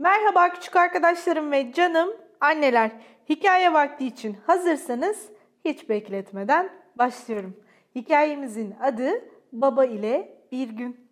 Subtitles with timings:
[0.00, 2.10] Merhaba küçük arkadaşlarım ve canım
[2.40, 2.90] anneler.
[3.28, 5.28] Hikaye vakti için hazırsanız
[5.64, 7.56] hiç bekletmeden başlıyorum.
[7.94, 9.10] Hikayemizin adı
[9.52, 11.10] Baba ile Bir Gün.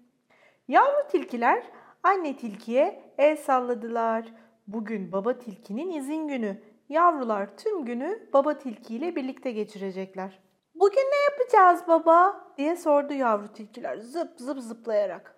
[0.69, 1.63] Yavru tilkiler
[2.03, 4.25] anne tilkiye el salladılar.
[4.67, 6.63] Bugün baba tilkinin izin günü.
[6.89, 10.41] Yavrular tüm günü baba tilki ile birlikte geçirecekler.
[10.75, 12.49] Bugün ne yapacağız baba?
[12.57, 15.38] diye sordu yavru tilkiler zıp zıp zıplayarak.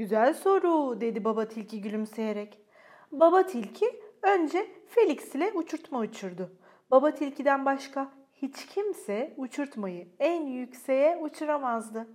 [0.00, 2.58] Güzel soru dedi baba tilki gülümseyerek.
[3.12, 6.52] Baba tilki önce Felix ile uçurtma uçurdu.
[6.90, 12.08] Baba tilkiden başka hiç kimse uçurtmayı en yükseğe uçuramazdı.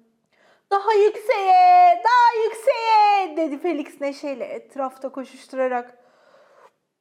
[0.71, 5.98] Daha yükseğe, daha yükseğe dedi Felix neşeyle etrafta koşuşturarak.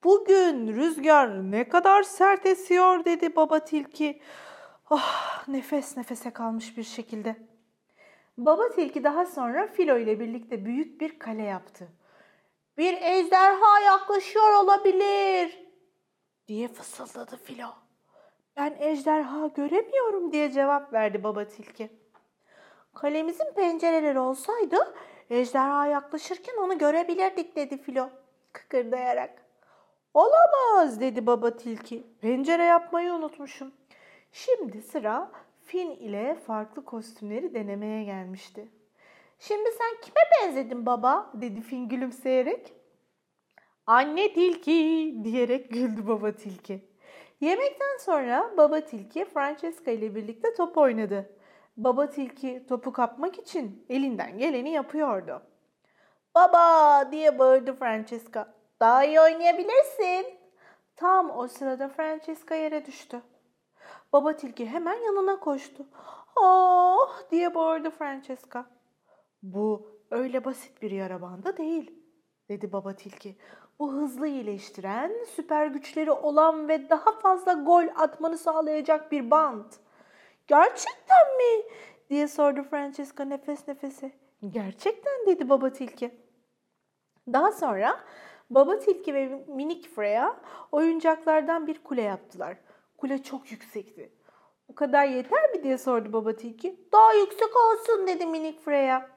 [0.04, 4.20] Bugün rüzgar ne kadar sert esiyor dedi baba tilki.
[4.90, 7.53] Ah nefes nefese kalmış bir şekilde.
[8.38, 11.88] Baba tilki daha sonra Filo ile birlikte büyük bir kale yaptı.
[12.78, 15.58] Bir ejderha yaklaşıyor olabilir
[16.48, 17.68] diye fısıldadı Filo.
[18.56, 21.90] Ben ejderha göremiyorum diye cevap verdi baba tilki.
[22.94, 24.94] Kalemizin pencereleri olsaydı
[25.30, 28.10] ejderha yaklaşırken onu görebilirdik dedi Filo
[28.52, 29.44] kıkırdayarak.
[30.14, 32.06] Olamaz dedi baba tilki.
[32.20, 33.74] Pencere yapmayı unutmuşum.
[34.32, 35.30] Şimdi sıra
[35.64, 38.68] Fin ile farklı kostümleri denemeye gelmişti.
[39.38, 41.30] Şimdi sen kime benzedin baba?
[41.34, 42.72] dedi Fin gülümseyerek.
[43.86, 46.88] Anne tilki diyerek güldü baba tilki.
[47.40, 51.36] Yemekten sonra baba tilki Francesca ile birlikte top oynadı.
[51.76, 55.42] Baba tilki topu kapmak için elinden geleni yapıyordu.
[56.34, 58.54] Baba diye bağırdı Francesca.
[58.80, 60.26] Daha iyi oynayabilirsin.
[60.96, 63.22] Tam o sırada Francesca yere düştü.
[64.14, 65.86] Baba tilki hemen yanına koştu.
[66.36, 68.66] Oh diye bağırdı Francesca.
[69.42, 71.90] Bu öyle basit bir yara bandı değil
[72.48, 73.36] dedi baba tilki.
[73.78, 79.72] Bu hızlı iyileştiren, süper güçleri olan ve daha fazla gol atmanı sağlayacak bir band.
[80.46, 81.64] Gerçekten mi?
[82.10, 84.12] diye sordu Francesca nefes nefese.
[84.50, 86.10] Gerçekten dedi baba tilki.
[87.32, 88.00] Daha sonra
[88.50, 90.36] baba tilki ve minik Freya
[90.72, 92.56] oyuncaklardan bir kule yaptılar.
[92.96, 94.12] Kule çok yüksekti.
[94.68, 96.80] Bu kadar yeter mi diye sordu baba tilki.
[96.92, 99.10] Daha yüksek olsun dedi minik Freya.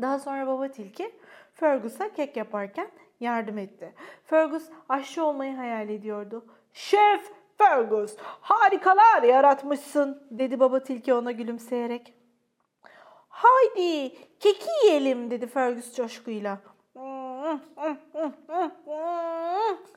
[0.00, 1.14] Daha sonra baba tilki
[1.54, 3.94] Fergus'a kek yaparken yardım etti.
[4.24, 6.44] Fergus aşçı olmayı hayal ediyordu.
[6.72, 12.14] Şef Fergus harikalar yaratmışsın dedi baba tilki ona gülümseyerek.
[13.28, 16.58] Haydi keki yiyelim dedi Fergus coşkuyla.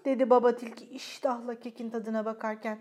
[0.05, 2.79] Dedi baba tilki iştahla kekin tadına bakarken.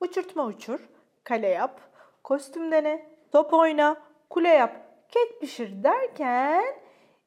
[0.00, 0.80] Uçurtma uçur,
[1.24, 1.80] kale yap,
[2.24, 3.96] kostüm dene, top oyna,
[4.30, 4.76] kule yap,
[5.08, 6.64] kek pişir derken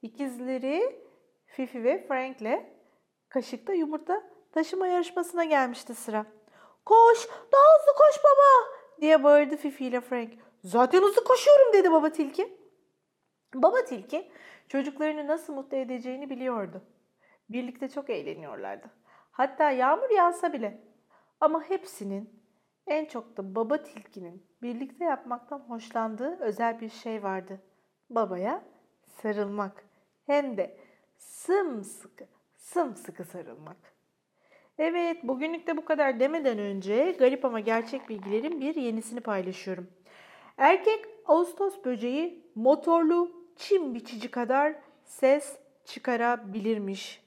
[0.01, 1.01] ikizleri
[1.45, 2.65] Fifi ve Frank'le
[3.29, 6.25] kaşıkta yumurta taşıma yarışmasına gelmişti sıra.
[6.85, 10.33] Koş, daha hızlı koş baba diye bağırdı Fifi ile Frank.
[10.63, 12.60] Zaten hızlı koşuyorum dedi baba tilki.
[13.53, 14.31] Baba tilki
[14.67, 16.81] çocuklarını nasıl mutlu edeceğini biliyordu.
[17.49, 18.87] Birlikte çok eğleniyorlardı.
[19.31, 20.81] Hatta yağmur yağsa bile.
[21.39, 22.41] Ama hepsinin
[22.87, 27.61] en çok da baba tilkinin birlikte yapmaktan hoşlandığı özel bir şey vardı.
[28.09, 28.63] Babaya
[29.07, 29.85] sarılmak.
[30.25, 30.77] Hem de
[31.17, 32.25] sımsıkı,
[32.57, 33.77] sımsıkı sarılmak.
[34.77, 39.87] Evet, bugünlük de bu kadar demeden önce garip ama gerçek bilgilerin bir yenisini paylaşıyorum.
[40.57, 47.23] Erkek Ağustos böceği motorlu çim biçici kadar ses çıkarabilirmiş.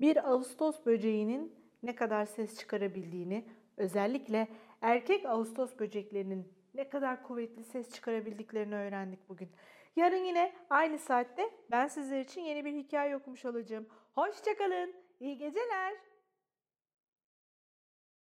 [0.00, 3.44] Bir Ağustos böceğinin ne kadar ses çıkarabildiğini,
[3.76, 4.48] özellikle
[4.80, 9.48] erkek Ağustos böceklerinin ne kadar kuvvetli ses çıkarabildiklerini öğrendik bugün.
[9.96, 13.86] Yarın yine aynı saatte ben sizler için yeni bir hikaye okumuş olacağım.
[14.14, 15.94] Hoşçakalın, iyi geceler.